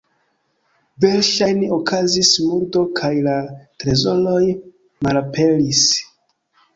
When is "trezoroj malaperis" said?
3.83-5.83